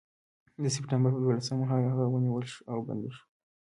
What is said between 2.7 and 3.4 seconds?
او بندي شو.